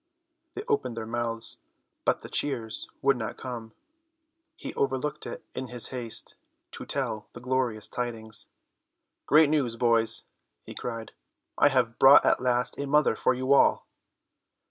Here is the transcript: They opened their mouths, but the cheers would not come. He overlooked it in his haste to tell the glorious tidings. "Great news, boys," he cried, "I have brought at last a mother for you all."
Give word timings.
They 0.55 0.63
opened 0.67 0.97
their 0.97 1.05
mouths, 1.05 1.57
but 2.05 2.21
the 2.21 2.27
cheers 2.29 2.89
would 3.03 3.17
not 3.17 3.37
come. 3.37 3.71
He 4.55 4.73
overlooked 4.73 5.27
it 5.27 5.45
in 5.53 5.67
his 5.67 5.89
haste 5.89 6.33
to 6.71 6.87
tell 6.87 7.27
the 7.33 7.39
glorious 7.39 7.87
tidings. 7.87 8.47
"Great 9.27 9.51
news, 9.51 9.75
boys," 9.75 10.23
he 10.63 10.73
cried, 10.73 11.11
"I 11.55 11.67
have 11.67 11.99
brought 11.99 12.25
at 12.25 12.41
last 12.41 12.79
a 12.79 12.87
mother 12.87 13.15
for 13.15 13.35
you 13.35 13.53
all." 13.53 13.85